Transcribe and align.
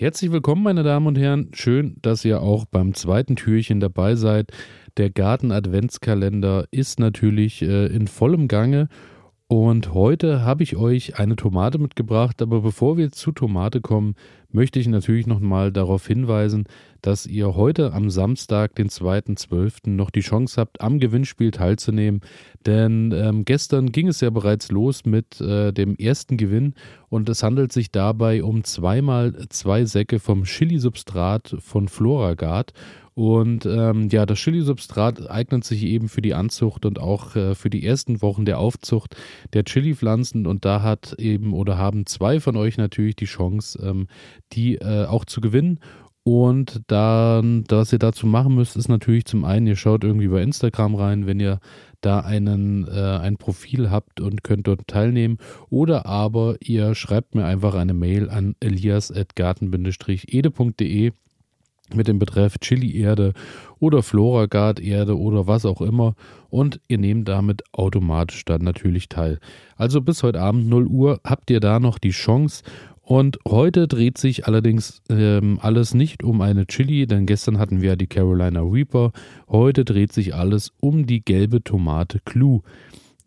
Herzlich 0.00 0.32
willkommen, 0.32 0.62
meine 0.62 0.82
Damen 0.82 1.08
und 1.08 1.18
Herren. 1.18 1.50
Schön, 1.52 1.96
dass 2.00 2.24
ihr 2.24 2.40
auch 2.40 2.64
beim 2.64 2.94
zweiten 2.94 3.36
Türchen 3.36 3.80
dabei 3.80 4.14
seid. 4.14 4.50
Der 4.96 5.10
Garten-Adventskalender 5.10 6.64
ist 6.70 6.98
natürlich 6.98 7.60
äh, 7.60 7.84
in 7.88 8.06
vollem 8.06 8.48
Gange 8.48 8.88
und 9.46 9.92
heute 9.92 10.40
habe 10.40 10.62
ich 10.62 10.76
euch 10.76 11.18
eine 11.18 11.36
Tomate 11.36 11.78
mitgebracht, 11.78 12.40
aber 12.40 12.62
bevor 12.62 12.96
wir 12.96 13.12
zu 13.12 13.30
Tomate 13.32 13.82
kommen, 13.82 14.14
möchte 14.52 14.78
ich 14.78 14.88
natürlich 14.88 15.26
nochmal 15.26 15.72
darauf 15.72 16.06
hinweisen, 16.06 16.64
dass 17.02 17.26
ihr 17.26 17.54
heute 17.54 17.92
am 17.92 18.10
Samstag, 18.10 18.74
den 18.74 18.88
2.12., 18.88 19.90
noch 19.90 20.10
die 20.10 20.20
Chance 20.20 20.60
habt, 20.60 20.80
am 20.80 20.98
Gewinnspiel 20.98 21.50
teilzunehmen. 21.50 22.20
Denn 22.66 23.12
ähm, 23.12 23.44
gestern 23.44 23.92
ging 23.92 24.08
es 24.08 24.20
ja 24.20 24.30
bereits 24.30 24.70
los 24.70 25.04
mit 25.04 25.40
äh, 25.40 25.72
dem 25.72 25.96
ersten 25.96 26.36
Gewinn 26.36 26.74
und 27.08 27.28
es 27.28 27.42
handelt 27.42 27.72
sich 27.72 27.90
dabei 27.90 28.44
um 28.44 28.64
zweimal 28.64 29.48
zwei 29.48 29.84
Säcke 29.84 30.20
vom 30.20 30.44
Chili-Substrat 30.44 31.56
von 31.58 31.88
Floragard. 31.88 32.72
Und 33.14 33.66
ähm, 33.66 34.08
ja, 34.10 34.24
das 34.24 34.38
Chili-Substrat 34.38 35.28
eignet 35.28 35.64
sich 35.64 35.82
eben 35.82 36.08
für 36.08 36.22
die 36.22 36.32
Anzucht 36.32 36.86
und 36.86 36.98
auch 36.98 37.34
äh, 37.34 37.54
für 37.54 37.68
die 37.68 37.84
ersten 37.84 38.22
Wochen 38.22 38.44
der 38.44 38.58
Aufzucht 38.58 39.16
der 39.52 39.64
Chili-Pflanzen. 39.64 40.46
Und 40.46 40.64
da 40.64 40.82
hat 40.82 41.14
eben 41.18 41.52
oder 41.52 41.76
haben 41.76 42.06
zwei 42.06 42.40
von 42.40 42.56
euch 42.56 42.78
natürlich 42.78 43.16
die 43.16 43.26
Chance, 43.26 43.78
ähm, 43.84 44.06
die 44.52 44.76
äh, 44.76 45.06
auch 45.06 45.24
zu 45.24 45.40
gewinnen. 45.40 45.80
Und 46.22 46.82
dann, 46.88 47.64
was 47.68 47.92
ihr 47.92 47.98
dazu 47.98 48.26
machen 48.26 48.54
müsst, 48.54 48.76
ist 48.76 48.88
natürlich 48.88 49.24
zum 49.24 49.44
einen, 49.44 49.66
ihr 49.66 49.76
schaut 49.76 50.04
irgendwie 50.04 50.28
bei 50.28 50.42
Instagram 50.42 50.94
rein, 50.94 51.26
wenn 51.26 51.40
ihr 51.40 51.60
da 52.02 52.20
einen, 52.20 52.86
äh, 52.86 53.18
ein 53.20 53.38
Profil 53.38 53.90
habt 53.90 54.20
und 54.20 54.44
könnt 54.44 54.66
dort 54.66 54.86
teilnehmen. 54.86 55.38
Oder 55.70 56.04
aber 56.06 56.56
ihr 56.60 56.94
schreibt 56.94 57.34
mir 57.34 57.46
einfach 57.46 57.74
eine 57.74 57.94
Mail 57.94 58.28
an 58.28 58.54
elias.garten-ede.de 58.60 61.12
mit 61.94 62.06
dem 62.06 62.18
Betreff 62.18 62.58
Chili-Erde 62.58 63.32
oder 63.78 64.02
Floragard-Erde 64.02 65.18
oder 65.18 65.46
was 65.46 65.64
auch 65.64 65.80
immer 65.80 66.14
und 66.48 66.80
ihr 66.88 66.98
nehmt 66.98 67.28
damit 67.28 67.62
automatisch 67.72 68.44
dann 68.44 68.62
natürlich 68.62 69.08
teil. 69.08 69.38
Also 69.76 70.00
bis 70.00 70.22
heute 70.22 70.40
Abend 70.40 70.68
0 70.68 70.86
Uhr 70.86 71.20
habt 71.24 71.50
ihr 71.50 71.60
da 71.60 71.80
noch 71.80 71.98
die 71.98 72.10
Chance 72.10 72.62
und 73.02 73.38
heute 73.46 73.88
dreht 73.88 74.18
sich 74.18 74.46
allerdings 74.46 75.02
ähm, 75.08 75.58
alles 75.60 75.94
nicht 75.94 76.22
um 76.22 76.40
eine 76.40 76.66
Chili, 76.66 77.06
denn 77.06 77.26
gestern 77.26 77.58
hatten 77.58 77.80
wir 77.80 77.90
ja 77.90 77.96
die 77.96 78.06
Carolina 78.06 78.60
Reaper. 78.60 79.12
Heute 79.48 79.84
dreht 79.84 80.12
sich 80.12 80.34
alles 80.34 80.72
um 80.80 81.06
die 81.06 81.24
gelbe 81.24 81.62
Tomate 81.62 82.20
Clue. 82.24 82.60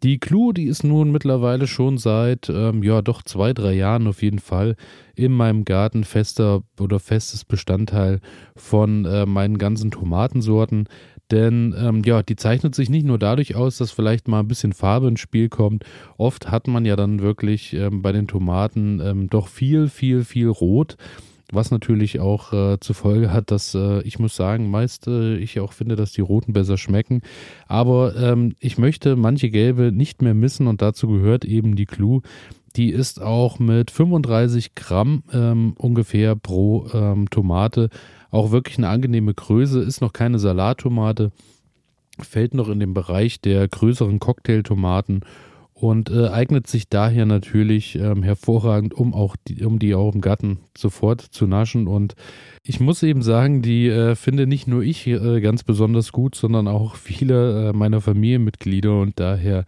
Die 0.03 0.19
Clue, 0.19 0.53
die 0.53 0.65
ist 0.65 0.83
nun 0.83 1.11
mittlerweile 1.11 1.65
schon 1.65 1.97
seit, 1.97 2.49
ähm, 2.49 2.83
ja, 2.83 3.01
doch 3.01 3.23
zwei, 3.23 3.53
drei 3.53 3.73
Jahren 3.73 4.05
auf 4.07 4.21
jeden 4.21 4.39
Fall 4.39 4.75
in 5.15 5.31
meinem 5.31 5.63
Garten 5.63 6.03
fester 6.03 6.63
oder 6.77 6.99
festes 6.99 7.45
Bestandteil 7.45 8.19
von 8.57 9.05
äh, 9.05 9.25
meinen 9.25 9.57
ganzen 9.57 9.91
Tomatensorten. 9.91 10.89
Denn 11.33 11.73
ähm, 11.75 12.03
ja, 12.05 12.21
die 12.21 12.35
zeichnet 12.35 12.75
sich 12.75 12.91
nicht 12.91 13.07
nur 13.07 13.17
dadurch 13.17 13.55
aus, 13.55 13.77
dass 13.79 13.89
vielleicht 13.89 14.27
mal 14.27 14.41
ein 14.41 14.47
bisschen 14.47 14.71
Farbe 14.71 15.07
ins 15.07 15.19
Spiel 15.19 15.49
kommt. 15.49 15.83
Oft 16.15 16.51
hat 16.51 16.67
man 16.67 16.85
ja 16.85 16.95
dann 16.95 17.21
wirklich 17.21 17.73
ähm, 17.73 18.03
bei 18.03 18.11
den 18.11 18.27
Tomaten 18.27 19.01
ähm, 19.03 19.29
doch 19.31 19.47
viel, 19.47 19.89
viel, 19.89 20.23
viel 20.23 20.47
Rot 20.47 20.95
was 21.51 21.69
natürlich 21.69 22.19
auch 22.19 22.51
äh, 22.51 22.79
zur 22.79 22.95
Folge 22.95 23.31
hat, 23.31 23.51
dass 23.51 23.75
äh, 23.75 24.01
ich 24.01 24.17
muss 24.17 24.35
sagen, 24.35 24.71
meist 24.71 25.07
äh, 25.07 25.37
ich 25.37 25.59
auch 25.59 25.71
finde, 25.71 25.95
dass 25.95 26.11
die 26.11 26.21
roten 26.21 26.51
besser 26.51 26.77
schmecken. 26.77 27.21
Aber 27.67 28.15
ähm, 28.15 28.55
ich 28.59 28.79
möchte 28.79 29.15
manche 29.15 29.51
gelbe 29.51 29.91
nicht 29.91 30.23
mehr 30.23 30.33
missen 30.33 30.65
und 30.65 30.81
dazu 30.81 31.07
gehört 31.07 31.45
eben 31.45 31.75
die 31.75 31.85
Clue. 31.85 32.21
Die 32.75 32.89
ist 32.89 33.21
auch 33.21 33.59
mit 33.59 33.91
35 33.91 34.75
Gramm 34.75 35.23
ähm, 35.31 35.73
ungefähr 35.77 36.35
pro 36.35 36.87
ähm, 36.93 37.29
Tomate 37.29 37.89
auch 38.31 38.51
wirklich 38.51 38.79
eine 38.79 38.89
angenehme 38.89 39.33
Größe. 39.33 39.79
Ist 39.79 40.01
noch 40.01 40.11
keine 40.11 40.39
Salattomate, 40.39 41.31
fällt 42.19 42.55
noch 42.55 42.67
in 42.69 42.79
den 42.79 42.93
Bereich 42.93 43.41
der 43.41 43.67
größeren 43.67 44.19
Cocktailtomaten 44.19 45.21
und 45.73 46.09
äh, 46.11 46.27
eignet 46.27 46.67
sich 46.67 46.87
daher 46.87 47.25
natürlich 47.25 47.95
ähm, 47.95 48.23
hervorragend, 48.23 48.93
um 48.93 49.13
auch 49.13 49.35
die, 49.47 49.65
um 49.65 49.79
die 49.79 49.95
auch 49.95 50.13
im 50.13 50.21
Garten 50.21 50.59
sofort 50.77 51.21
zu 51.21 51.47
naschen. 51.47 51.87
Und 51.87 52.15
ich 52.63 52.79
muss 52.79 53.03
eben 53.03 53.21
sagen, 53.21 53.61
die 53.61 53.87
äh, 53.87 54.15
finde 54.15 54.47
nicht 54.47 54.67
nur 54.67 54.83
ich 54.83 55.07
äh, 55.07 55.41
ganz 55.41 55.63
besonders 55.63 56.11
gut, 56.11 56.35
sondern 56.35 56.67
auch 56.67 56.95
viele 56.95 57.69
äh, 57.69 57.73
meiner 57.73 58.01
Familienmitglieder 58.01 58.99
und 58.99 59.19
daher 59.19 59.65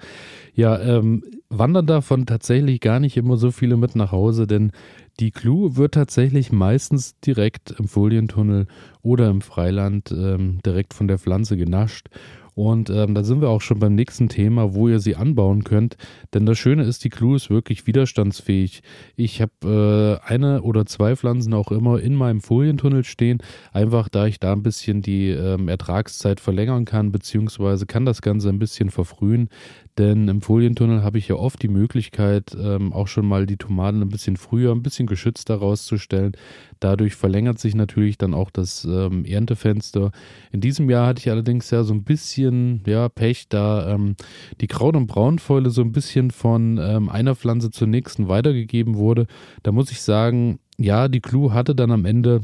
ja 0.54 0.80
ähm, 0.80 1.24
wandern 1.50 1.88
davon 1.88 2.26
tatsächlich 2.26 2.80
gar 2.80 3.00
nicht 3.00 3.18
immer 3.18 3.38
so 3.38 3.52
viele 3.52 3.78
mit 3.78 3.96
nach 3.96 4.12
Hause, 4.12 4.48
denn 4.48 4.72
die 5.20 5.32
Clue 5.32 5.76
wird 5.76 5.94
tatsächlich 5.94 6.52
meistens 6.52 7.20
direkt 7.20 7.72
im 7.72 7.88
Folientunnel 7.88 8.68
oder 9.02 9.30
im 9.30 9.42
Freiland 9.42 10.12
ähm, 10.12 10.60
direkt 10.66 10.94
von 10.94 11.08
der 11.08 11.18
Pflanze 11.18 11.58
genascht. 11.58 12.10
Und 12.56 12.90
ähm, 12.90 13.14
da 13.14 13.24
sind 13.24 13.42
wir 13.42 13.50
auch 13.50 13.62
schon 13.62 13.80
beim 13.80 13.96
nächsten 13.96 14.30
Thema, 14.30 14.74
wo 14.74 14.88
ihr 14.88 15.00
sie 15.00 15.18
anbauen 15.18 15.66
könnt. 15.66 15.98
Denn 16.34 16.46
das 16.46 16.58
Schöne 16.58 16.84
ist, 16.84 17.04
die 17.04 17.10
Clue 17.10 17.36
ist 17.36 17.50
wirklich 17.50 17.86
widerstandsfähig. 17.86 18.82
Ich 19.18 19.42
habe 19.42 20.22
äh, 20.24 20.28
eine 20.28 20.62
oder 20.62 20.86
zwei 20.86 21.18
Pflanzen 21.18 21.54
auch 21.54 21.72
immer 21.72 22.00
in 22.00 22.16
meinem 22.16 22.40
Folientunnel 22.40 23.04
stehen, 23.04 23.40
einfach 23.74 24.08
da 24.08 24.26
ich 24.26 24.40
da 24.40 24.54
ein 24.54 24.64
bisschen 24.64 25.02
die 25.02 25.30
ähm, 25.30 25.68
Ertragszeit 25.68 26.40
verlängern 26.40 26.86
kann, 26.86 27.12
beziehungsweise 27.12 27.86
kann 27.86 28.06
das 28.06 28.22
Ganze 28.22 28.50
ein 28.50 28.60
bisschen 28.60 28.90
verfrühen. 28.90 29.50
Denn 29.98 30.28
im 30.28 30.42
Folientunnel 30.42 31.04
habe 31.04 31.18
ich 31.18 31.28
ja 31.28 31.36
oft 31.36 31.62
die 31.62 31.70
Möglichkeit, 31.70 32.56
ähm, 32.60 32.92
auch 32.92 33.08
schon 33.08 33.26
mal 33.26 33.46
die 33.46 33.58
Tomaten 33.58 34.02
ein 34.02 34.10
bisschen 34.10 34.38
früher, 34.38 34.74
ein 34.74 34.84
bisschen 34.84 35.08
geschützter 35.08 35.56
rauszustellen. 35.56 36.34
Dadurch 36.80 37.16
verlängert 37.16 37.60
sich 37.60 37.76
natürlich 37.76 38.18
dann 38.18 38.34
auch 38.34 38.50
das 38.50 38.86
ähm, 38.86 39.26
Erntefenster. 39.26 40.12
In 40.52 40.62
diesem 40.62 40.90
Jahr 40.90 41.08
hatte 41.08 41.20
ich 41.20 41.30
allerdings 41.30 41.72
ja 41.72 41.84
so 41.84 41.94
ein 41.94 42.04
bisschen 42.04 42.82
ja, 42.86 43.10
Pech, 43.10 43.48
da 43.50 43.94
ähm, 43.94 44.16
die 44.62 44.68
Kraut- 44.68 44.96
und 44.96 45.08
Braunfäule 45.08 45.70
so 45.70 45.82
ein 45.82 45.92
bisschen 45.92 46.32
von 46.32 46.78
ähm, 46.82 47.10
einer 47.10 47.36
Pflanze 47.36 47.72
zur 47.72 47.88
nächsten 47.88 48.28
weitergegeben 48.28 48.96
wurde. 48.96 49.28
Da 49.64 49.72
muss 49.72 49.92
ich 49.92 50.02
sagen, 50.02 50.60
ja, 50.78 51.08
die 51.08 51.22
Clue 51.22 51.54
hatte 51.54 51.76
dann 51.76 51.92
am 51.92 52.06
Ende 52.06 52.44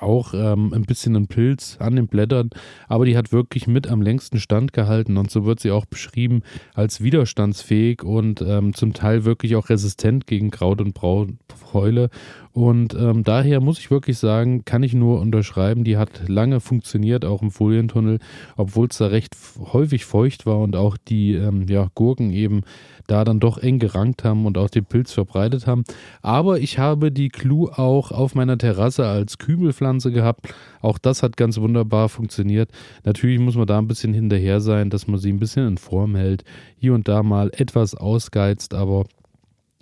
auch 0.00 0.34
ähm, 0.34 0.72
ein 0.74 0.82
bisschen 0.82 1.16
ein 1.16 1.28
Pilz 1.28 1.78
an 1.80 1.96
den 1.96 2.08
Blättern, 2.08 2.50
aber 2.88 3.06
die 3.06 3.16
hat 3.16 3.32
wirklich 3.32 3.66
mit 3.66 3.88
am 3.88 4.02
längsten 4.02 4.38
Stand 4.38 4.72
gehalten 4.72 5.16
und 5.16 5.30
so 5.30 5.46
wird 5.46 5.60
sie 5.60 5.70
auch 5.70 5.86
beschrieben 5.86 6.42
als 6.74 7.02
widerstandsfähig 7.02 8.02
und 8.02 8.42
ähm, 8.42 8.74
zum 8.74 8.92
Teil 8.92 9.24
wirklich 9.24 9.56
auch 9.56 9.70
resistent 9.70 10.26
gegen 10.26 10.50
Kraut 10.50 10.80
und 10.80 10.92
Braunfäule 10.92 12.10
und 12.58 12.92
ähm, 12.94 13.22
daher 13.22 13.60
muss 13.60 13.78
ich 13.78 13.88
wirklich 13.88 14.18
sagen, 14.18 14.64
kann 14.64 14.82
ich 14.82 14.92
nur 14.92 15.20
unterschreiben, 15.20 15.84
die 15.84 15.96
hat 15.96 16.28
lange 16.28 16.58
funktioniert, 16.58 17.24
auch 17.24 17.40
im 17.40 17.52
Folientunnel, 17.52 18.18
obwohl 18.56 18.88
es 18.90 18.98
da 18.98 19.06
recht 19.06 19.36
häufig 19.72 20.04
feucht 20.04 20.44
war 20.44 20.58
und 20.58 20.74
auch 20.74 20.96
die 20.96 21.34
ähm, 21.34 21.66
ja, 21.68 21.86
Gurken 21.94 22.32
eben 22.32 22.62
da 23.06 23.22
dann 23.22 23.38
doch 23.38 23.58
eng 23.58 23.78
gerankt 23.78 24.24
haben 24.24 24.44
und 24.44 24.58
auch 24.58 24.70
den 24.70 24.84
Pilz 24.84 25.12
verbreitet 25.12 25.68
haben. 25.68 25.84
Aber 26.20 26.58
ich 26.58 26.80
habe 26.80 27.12
die 27.12 27.28
Clue 27.28 27.70
auch 27.78 28.10
auf 28.10 28.34
meiner 28.34 28.58
Terrasse 28.58 29.06
als 29.06 29.38
Kübelpflanze 29.38 30.10
gehabt. 30.10 30.52
Auch 30.80 30.98
das 30.98 31.22
hat 31.22 31.36
ganz 31.36 31.60
wunderbar 31.60 32.08
funktioniert. 32.08 32.72
Natürlich 33.04 33.38
muss 33.38 33.54
man 33.54 33.68
da 33.68 33.78
ein 33.78 33.86
bisschen 33.86 34.14
hinterher 34.14 34.60
sein, 34.60 34.90
dass 34.90 35.06
man 35.06 35.20
sie 35.20 35.32
ein 35.32 35.38
bisschen 35.38 35.68
in 35.68 35.78
Form 35.78 36.16
hält. 36.16 36.42
Hier 36.76 36.94
und 36.94 37.06
da 37.06 37.22
mal 37.22 37.52
etwas 37.56 37.94
ausgeizt, 37.94 38.74
aber 38.74 39.04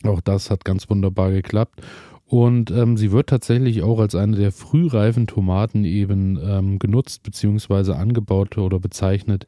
auch 0.05 0.21
das 0.21 0.51
hat 0.51 0.67
ganz 0.67 0.91
wunderbar 0.91 1.31
geklappt. 1.31 1.81
Und 2.29 2.73
ähm, 2.73 2.97
sie 2.97 3.13
wird 3.13 3.29
tatsächlich 3.29 3.83
auch 3.83 4.01
als 4.01 4.17
eine 4.17 4.37
der 4.37 4.51
frühreifen 4.51 5.29
Tomaten 5.29 5.85
eben 5.85 6.37
ähm, 6.43 6.81
genutzt 6.81 7.23
bzw. 7.23 7.93
angebaut 7.93 8.59
oder 8.59 8.81
bezeichnet. 8.81 9.47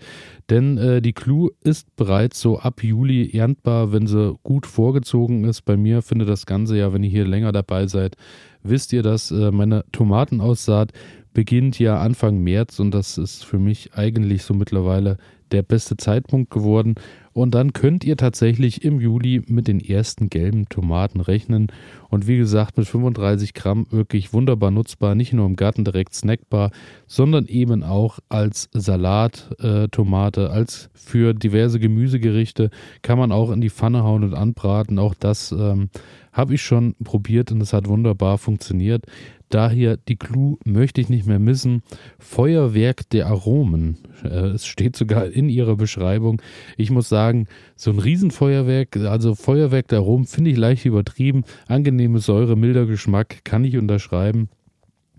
Denn 0.48 0.78
äh, 0.78 1.02
die 1.02 1.12
Clue 1.12 1.50
ist 1.64 1.96
bereits 1.96 2.40
so 2.40 2.60
ab 2.60 2.84
Juli 2.84 3.36
erntbar, 3.36 3.92
wenn 3.92 4.06
sie 4.06 4.36
gut 4.44 4.64
vorgezogen 4.64 5.42
ist. 5.42 5.62
Bei 5.62 5.76
mir 5.76 6.02
findet 6.02 6.28
das 6.28 6.46
Ganze 6.46 6.78
ja, 6.78 6.92
wenn 6.92 7.02
ihr 7.02 7.10
hier 7.10 7.26
länger 7.26 7.50
dabei 7.50 7.88
seid, 7.88 8.16
wisst 8.62 8.92
ihr, 8.92 9.02
dass 9.02 9.32
äh, 9.32 9.50
meine 9.50 9.84
Tomatenaussaat 9.90 10.92
beginnt 11.34 11.80
ja 11.80 12.00
Anfang 12.00 12.38
März 12.38 12.78
und 12.78 12.92
das 12.92 13.18
ist 13.18 13.44
für 13.44 13.58
mich 13.58 13.94
eigentlich 13.94 14.44
so 14.44 14.54
mittlerweile 14.54 15.18
der 15.50 15.62
beste 15.62 15.96
Zeitpunkt 15.96 16.50
geworden. 16.50 16.94
Und 17.38 17.54
dann 17.54 17.72
könnt 17.72 18.02
ihr 18.02 18.16
tatsächlich 18.16 18.82
im 18.82 19.00
Juli 19.00 19.44
mit 19.46 19.68
den 19.68 19.78
ersten 19.78 20.28
gelben 20.28 20.68
Tomaten 20.68 21.20
rechnen. 21.20 21.68
Und 22.08 22.26
wie 22.26 22.36
gesagt, 22.36 22.76
mit 22.76 22.88
35 22.88 23.54
Gramm 23.54 23.86
wirklich 23.90 24.32
wunderbar 24.32 24.72
nutzbar, 24.72 25.14
nicht 25.14 25.32
nur 25.32 25.46
im 25.46 25.54
Garten 25.54 25.84
direkt 25.84 26.14
snackbar, 26.14 26.72
sondern 27.06 27.46
eben 27.46 27.84
auch 27.84 28.18
als 28.28 28.68
Salattomate, 28.72 30.46
äh, 30.46 30.48
als 30.48 30.90
für 30.94 31.32
diverse 31.32 31.78
Gemüsegerichte 31.78 32.70
kann 33.02 33.18
man 33.18 33.30
auch 33.30 33.52
in 33.52 33.60
die 33.60 33.70
Pfanne 33.70 34.02
hauen 34.02 34.24
und 34.24 34.34
anbraten. 34.34 34.98
Auch 34.98 35.14
das 35.14 35.52
ähm, 35.52 35.90
habe 36.32 36.54
ich 36.54 36.62
schon 36.62 36.96
probiert 37.04 37.52
und 37.52 37.60
es 37.60 37.72
hat 37.72 37.86
wunderbar 37.86 38.38
funktioniert. 38.38 39.06
Daher 39.48 39.96
die 39.96 40.16
Clue 40.16 40.58
möchte 40.64 41.00
ich 41.00 41.08
nicht 41.08 41.26
mehr 41.26 41.38
missen. 41.38 41.82
Feuerwerk 42.18 43.08
der 43.10 43.26
Aromen. 43.26 43.98
Äh, 44.24 44.48
es 44.48 44.66
steht 44.66 44.96
sogar 44.96 45.26
in 45.26 45.48
ihrer 45.48 45.76
Beschreibung. 45.76 46.42
Ich 46.76 46.90
muss 46.90 47.08
sagen, 47.08 47.46
so 47.76 47.90
ein 47.90 47.98
Riesenfeuerwerk, 47.98 48.96
also 48.96 49.34
Feuerwerk 49.34 49.88
der 49.88 49.98
Aromen 49.98 50.26
finde 50.26 50.50
ich 50.50 50.56
leicht 50.56 50.84
übertrieben. 50.84 51.44
Angenehme 51.66 52.18
Säure, 52.18 52.56
milder 52.56 52.86
Geschmack, 52.86 53.44
kann 53.44 53.64
ich 53.64 53.76
unterschreiben. 53.76 54.48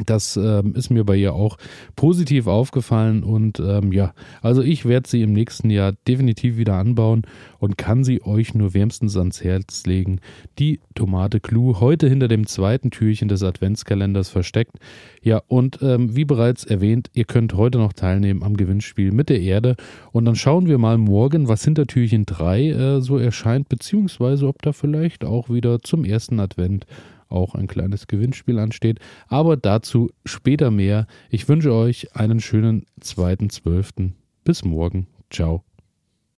Das 0.06 0.38
ähm, 0.38 0.76
ist 0.76 0.90
mir 0.90 1.04
bei 1.04 1.18
ihr 1.18 1.34
auch 1.34 1.58
positiv 1.96 2.48
aufgefallen 2.48 3.24
und 3.24 3.60
ähm, 3.60 3.92
ja, 3.92 4.14
also 4.42 4.62
ich 4.62 4.86
werde 4.86 5.10
sie 5.10 5.22
im 5.22 5.34
nächsten 5.34 5.70
Jahr 5.70 5.94
definitiv 6.08 6.58
wieder 6.58 6.76
anbauen 6.76 7.24
und 7.58 7.78
kann 7.78 8.04
sie 8.04 8.22
euch 8.24 8.54
nur 8.54 8.74
wärmstens 8.74 9.18
ans 9.18 9.44
Herz 9.44 9.86
legen. 9.86 10.22
Die 10.58 10.80
Tomate 10.96 11.42
Clue 11.42 11.82
heute 11.82 12.08
hinter 12.08 12.30
dem 12.30 12.48
zweiten 12.48 12.92
Türchen 12.92 13.28
des 13.28 13.44
Adventskalenders 13.44 14.30
versteckt. 14.30 14.78
Ja, 15.22 15.42
und 15.48 15.80
ähm, 15.82 16.16
wie 16.16 16.26
bereits 16.26 16.64
erwähnt, 16.64 17.10
ihr 17.14 17.26
könnt 17.26 17.54
heute 17.56 17.78
noch 17.78 17.92
teilnehmen 17.92 18.42
am 18.44 18.56
Gewinnspiel 18.56 19.12
mit 19.12 19.28
der 19.30 19.42
Erde 19.42 19.76
und 20.14 20.24
dann 20.26 20.36
schauen 20.36 20.68
wir 20.68 20.78
mal 20.78 20.98
morgen, 20.98 21.50
was 21.50 21.66
hinter 21.66 21.88
Türchen 21.88 22.26
3 22.26 22.70
äh, 22.70 23.02
so 23.02 23.18
erscheint, 23.18 23.68
beziehungsweise 23.68 24.48
ob 24.48 24.62
da 24.62 24.72
vielleicht 24.72 25.26
auch 25.26 25.50
wieder 25.50 25.80
zum 25.80 26.06
ersten 26.06 26.40
Advent 26.40 26.86
auch 27.30 27.56
ein 27.56 27.68
kleines 27.68 28.08
Gewinnspiel 28.08 28.60
ansteht. 28.60 29.00
Aber 29.28 29.58
dazu 29.58 30.10
später 30.26 30.72
mehr. 30.72 31.08
Ich 31.30 31.48
wünsche 31.48 31.74
euch 31.74 32.16
einen 32.16 32.40
schönen 32.40 32.86
zweiten 33.00 33.50
Zwölften. 33.50 34.16
Bis 34.44 34.66
morgen. 34.66 35.08
Ciao. 35.30 35.69